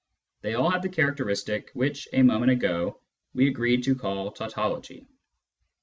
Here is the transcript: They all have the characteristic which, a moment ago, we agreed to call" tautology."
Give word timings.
They 0.41 0.55
all 0.55 0.71
have 0.71 0.81
the 0.81 0.89
characteristic 0.89 1.69
which, 1.75 2.07
a 2.11 2.23
moment 2.23 2.51
ago, 2.51 2.99
we 3.35 3.47
agreed 3.47 3.83
to 3.83 3.93
call" 3.93 4.31
tautology." 4.31 5.05